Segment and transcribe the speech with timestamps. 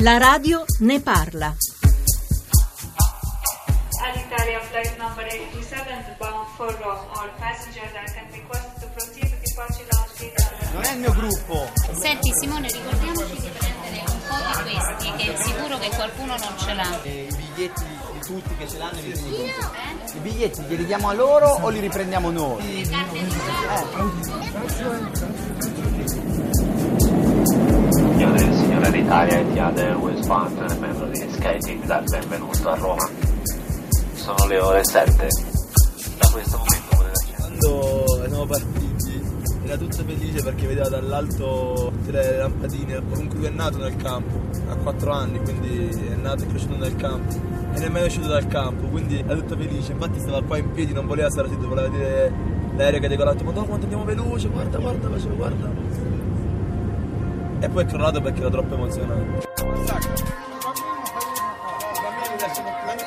[0.00, 1.56] La radio ne parla.
[4.04, 7.02] Alitalia flight number 827 bound for Rome.
[7.14, 10.34] All passengers are can request to proceed to departure lounge
[10.72, 11.68] Non è il mio gruppo.
[12.00, 16.58] Senti Simone, ricordiamoci di prendere un po' di questi, che è sicuro che qualcuno non
[16.58, 17.02] ce l'ha.
[17.02, 20.16] E I biglietti di tutti che ce l'hanno li prendi tu.
[20.16, 22.82] I biglietti li ridiamo a loro o li riprendiamo noi?
[22.82, 23.34] Le carte di
[24.78, 26.67] Io del
[29.10, 33.08] e Tia del West Partner, membro di SkyTeam, dal benvenuto a Roma.
[34.12, 35.28] Sono le ore 7.
[36.18, 37.34] Da questo momento potete.
[37.38, 39.22] Quando siamo partiti
[39.64, 44.74] era tutto felice perché vedeva dall'alto le lampadine, comunque lui è nato nel campo, ha
[44.76, 47.34] 4 anni, quindi è nato e cresciuto nel campo
[47.72, 50.92] e nemmeno è uscito dal campo, quindi era tutto felice, infatti stava qua in piedi,
[50.92, 52.30] non voleva stare zitto, voleva vedere
[52.76, 56.26] l'aereo che è decolato, ma no quanto andiamo veloce, guarda, guarda, facevo, guarda.
[57.60, 59.46] E poi è crollato perché era troppo emozionato.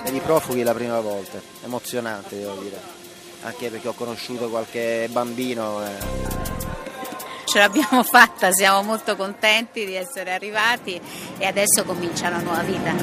[0.03, 2.77] Per i profughi la prima volta, emozionante devo dire.
[3.43, 5.83] Anche perché ho conosciuto qualche bambino.
[5.85, 6.29] eh.
[7.45, 10.99] Ce l'abbiamo fatta, siamo molto contenti di essere arrivati
[11.37, 12.93] e adesso comincia una nuova vita.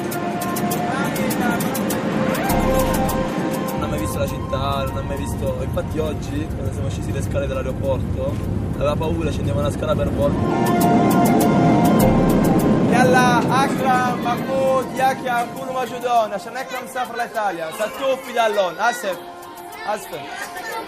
[3.73, 5.57] non ha mai visto la città, non ha mai visto.
[5.61, 8.33] Infatti oggi, quando siamo scesi le scale dell'aeroporto,
[8.75, 11.38] aveva paura, scendeva una scala per volta.
[12.92, 19.18] يلا اكرم محمود يحيى كونوا موجودون عشان اكرم سافر لايطاليا ستوفي دالون اسف
[19.86, 20.12] اسف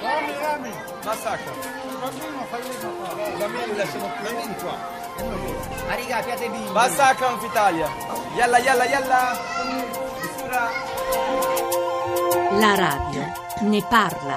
[0.04, 0.70] رامي رامي
[1.06, 1.56] ما ساكر
[3.40, 4.74] bambini lasciamo bambini qua
[5.92, 6.72] Ariga, piate bimbi.
[6.74, 7.88] basta Akram في Italia
[8.38, 9.20] يلا يلا يلا
[10.22, 10.70] بسرعه
[12.62, 13.24] La radio
[13.70, 14.36] ne parla.